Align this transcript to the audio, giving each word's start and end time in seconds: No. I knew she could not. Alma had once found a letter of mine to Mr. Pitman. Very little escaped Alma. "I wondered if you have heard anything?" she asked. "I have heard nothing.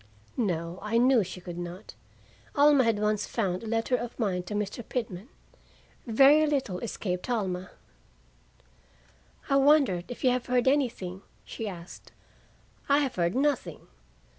No. 0.35 0.79
I 0.81 0.97
knew 0.97 1.23
she 1.23 1.41
could 1.41 1.59
not. 1.59 1.93
Alma 2.55 2.85
had 2.85 2.97
once 2.97 3.27
found 3.27 3.61
a 3.61 3.67
letter 3.67 3.95
of 3.95 4.17
mine 4.17 4.41
to 4.49 4.55
Mr. 4.55 4.83
Pitman. 4.83 5.29
Very 6.07 6.47
little 6.47 6.79
escaped 6.79 7.29
Alma. 7.29 7.69
"I 9.47 9.57
wondered 9.57 10.05
if 10.07 10.23
you 10.23 10.31
have 10.31 10.47
heard 10.47 10.67
anything?" 10.67 11.21
she 11.45 11.67
asked. 11.69 12.11
"I 12.89 12.97
have 12.97 13.13
heard 13.13 13.35
nothing. 13.35 13.81